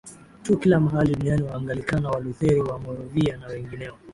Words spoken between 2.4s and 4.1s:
Wamoravia na wengineo